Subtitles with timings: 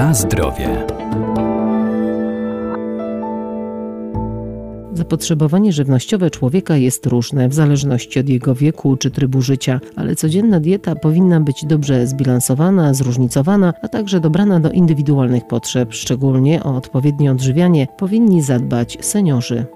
[0.00, 0.86] Na zdrowie.
[4.94, 10.60] Zapotrzebowanie żywnościowe człowieka jest różne w zależności od jego wieku czy trybu życia, ale codzienna
[10.60, 15.94] dieta powinna być dobrze zbilansowana, zróżnicowana, a także dobrana do indywidualnych potrzeb.
[15.94, 19.66] Szczególnie o odpowiednie odżywianie powinni zadbać seniorzy.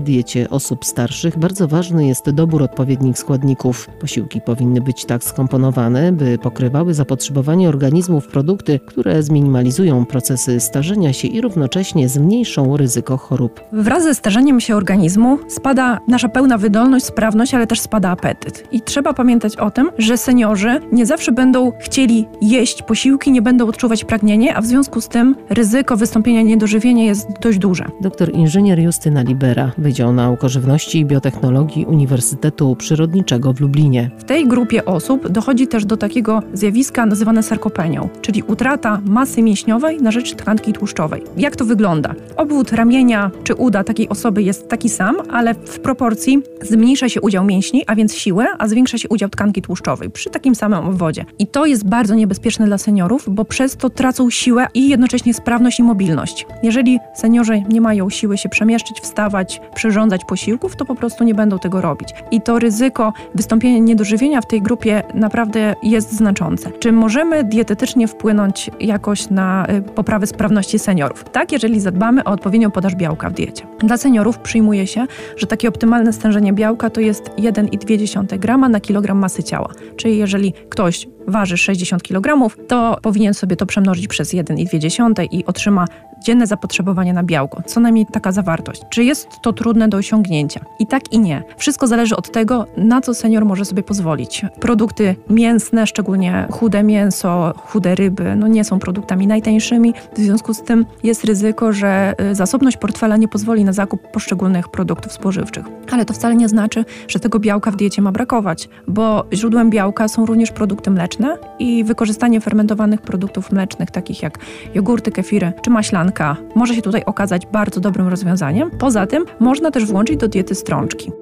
[0.00, 3.88] Diecie osób starszych bardzo ważny jest dobór odpowiednich składników.
[4.00, 11.12] Posiłki powinny być tak skomponowane, by pokrywały zapotrzebowanie organizmu w produkty, które zminimalizują procesy starzenia
[11.12, 13.60] się i równocześnie zmniejszą ryzyko chorób.
[13.72, 18.64] Wraz ze starzeniem się organizmu spada nasza pełna wydolność, sprawność, ale też spada apetyt.
[18.72, 23.68] I trzeba pamiętać o tym, że seniorzy nie zawsze będą chcieli jeść posiłki, nie będą
[23.68, 27.84] odczuwać pragnienia, a w związku z tym ryzyko wystąpienia niedożywienia jest dość duże.
[28.00, 34.10] Doktor inżynier Justyna Libera Wydział Nauk o Żywności i Biotechnologii Uniwersytetu Przyrodniczego w Lublinie.
[34.18, 40.02] W tej grupie osób dochodzi też do takiego zjawiska nazywane sarkopenią, czyli utrata masy mięśniowej
[40.02, 41.22] na rzecz tkanki tłuszczowej.
[41.36, 42.14] Jak to wygląda?
[42.36, 47.44] Obwód ramienia czy uda takiej osoby jest taki sam, ale w proporcji zmniejsza się udział
[47.44, 51.24] mięśni, a więc siły, a zwiększa się udział tkanki tłuszczowej przy takim samym obwodzie.
[51.38, 55.80] I to jest bardzo niebezpieczne dla seniorów, bo przez to tracą siłę i jednocześnie sprawność
[55.80, 56.46] i mobilność.
[56.62, 61.58] Jeżeli seniorzy nie mają siły się przemieszczyć, wstawać, przyrządzać posiłków, to po prostu nie będą
[61.58, 62.14] tego robić.
[62.30, 66.70] I to ryzyko wystąpienia niedożywienia w tej grupie naprawdę jest znaczące.
[66.70, 71.24] Czy możemy dietetycznie wpłynąć jakoś na y, poprawę sprawności seniorów?
[71.24, 73.66] Tak, jeżeli zadbamy o odpowiednią podaż białka w diecie.
[73.78, 79.18] Dla seniorów przyjmuje się, że takie optymalne stężenie białka to jest 1,2 grama na kilogram
[79.18, 79.72] masy ciała.
[79.96, 85.84] Czyli jeżeli ktoś waży 60 kg, to powinien sobie to przemnożyć przez 1,2 i otrzyma
[86.24, 88.82] dzienne zapotrzebowanie na białko, co najmniej taka zawartość.
[88.90, 90.60] Czy jest to trudne do osiągnięcia?
[90.78, 91.42] I tak i nie.
[91.56, 94.42] Wszystko zależy od tego, na co senior może sobie pozwolić.
[94.60, 99.94] Produkty mięsne, szczególnie chude mięso, chude ryby, no nie są produktami najtańszymi.
[100.16, 104.68] W związku z tym jest ryzyko, że y, zasobność portfela nie pozwoli na zakup poszczególnych
[104.68, 105.64] produktów spożywczych.
[105.92, 110.08] Ale to wcale nie znaczy, że tego białka w diecie ma brakować, bo źródłem białka
[110.08, 111.09] są również produkty mleczne
[111.58, 114.38] i wykorzystanie fermentowanych produktów mlecznych, takich jak
[114.74, 116.10] jogurty, kefiry czy maślanki
[116.54, 118.70] może się tutaj okazać bardzo dobrym rozwiązaniem.
[118.78, 121.12] Poza tym można też włączyć do diety strączki.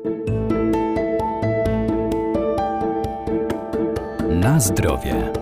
[4.31, 5.33] Na zdrowie.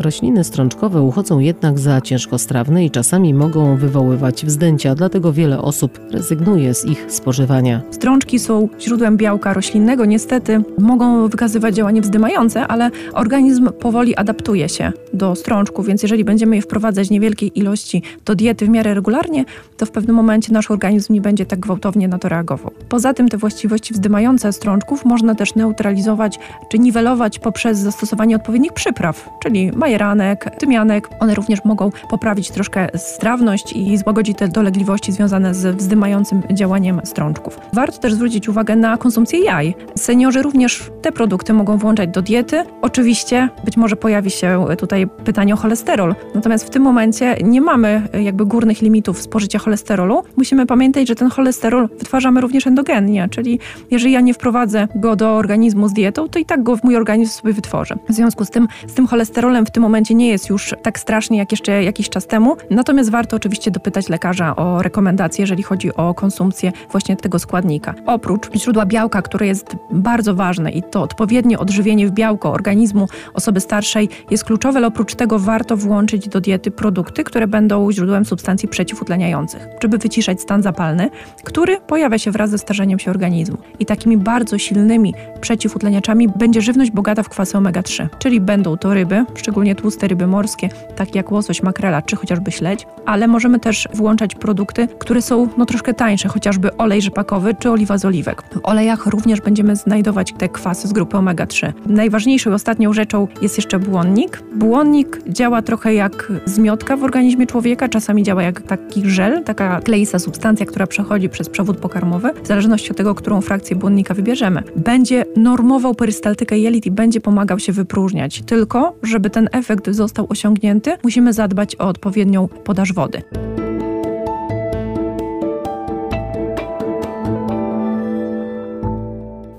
[0.00, 6.74] Rośliny strączkowe uchodzą jednak za ciężkostrawne i czasami mogą wywoływać wzdęcia, dlatego wiele osób rezygnuje
[6.74, 7.80] z ich spożywania.
[7.90, 14.92] Strączki są źródłem białka roślinnego, niestety mogą wykazywać działanie wzdymające, ale organizm powoli adaptuje się
[15.14, 19.44] do strączków, więc jeżeli będziemy je wprowadzać niewielkiej ilości do diety w miarę regularnie,
[19.76, 22.72] to w pewnym momencie nasz organizm nie będzie tak gwałtownie na to reagował.
[22.88, 26.38] Poza tym te właściwości wzdymające strączków można też neutralizować
[26.70, 31.08] czy niwelować poprzez zastosowanie odpowiednich przypraw, czyli majeranek, tymianek.
[31.20, 37.58] One również mogą poprawić troszkę strawność i złagodzić te dolegliwości związane z wzdymającym działaniem strączków.
[37.72, 39.74] Warto też zwrócić uwagę na konsumpcję jaj.
[39.96, 42.64] Seniorzy również te produkty mogą włączać do diety.
[42.82, 46.14] Oczywiście być może pojawi się tutaj pytanie o cholesterol.
[46.34, 50.22] Natomiast w tym momencie nie mamy jakby górnych limitów spożycia cholesterolu.
[50.36, 53.58] Musimy pamiętać, że ten cholesterol wytwarzamy również endogennie, czyli
[53.90, 56.96] jeżeli ja nie wprowadzę go do organizmu z dietą, to i tak go w mój
[56.96, 57.94] organizm sobie wytworzę.
[58.08, 61.38] W związku z tym, z tym cholesterolem w tym momencie nie jest już tak strasznie
[61.38, 62.56] jak jeszcze jakiś czas temu.
[62.70, 67.94] Natomiast warto oczywiście dopytać lekarza o rekomendacje, jeżeli chodzi o konsumpcję właśnie tego składnika.
[68.06, 73.60] Oprócz źródła białka, które jest bardzo ważne i to odpowiednie odżywienie w białko organizmu osoby
[73.60, 78.68] starszej jest kluczowe, ale oprócz tego warto włączyć do diety produkty, które będą źródłem substancji
[78.68, 81.10] przeciwutleniających, żeby wyciszać stan zapalny,
[81.44, 83.56] który pojawia się wraz ze starzeniem się organizmu.
[83.78, 89.24] I takimi bardzo silnymi przeciwutleniaczami będzie żywność bogata w kwasy omega-3, czyli będą to ryby,
[89.68, 94.34] szczególnie tłuste ryby morskie, takie jak łosoś, makrela czy chociażby śledź, ale możemy też włączać
[94.34, 98.42] produkty, które są no, troszkę tańsze, chociażby olej rzepakowy czy oliwa z oliwek.
[98.42, 101.72] W olejach również będziemy znajdować te kwasy z grupy omega-3.
[101.86, 104.42] Najważniejszą i ostatnią rzeczą jest jeszcze błonnik.
[104.54, 110.18] Błonnik działa trochę jak zmiotka w organizmie człowieka, czasami działa jak taki żel, taka kleista
[110.18, 114.62] substancja, która przechodzi przez przewód pokarmowy, w zależności od tego, którą frakcję błonnika wybierzemy.
[114.76, 118.42] Będzie normował perystaltykę jelit i będzie pomagał się wypróżniać.
[118.46, 123.22] Tylko, żeby ten efekt został osiągnięty, musimy zadbać o odpowiednią podaż wody.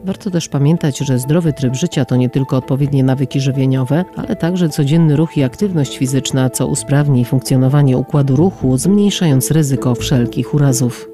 [0.10, 4.70] Warto też pamiętać, że zdrowy tryb życia to nie tylko odpowiednie nawyki żywieniowe, ale także
[4.70, 11.10] codzienny ruch i aktywność fizyczna, co usprawni funkcjonowanie układu ruchu, zmniejszając ryzyko wszelkich urazów.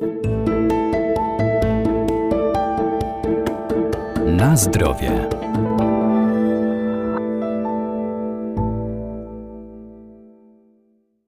[4.26, 5.12] Na zdrowie.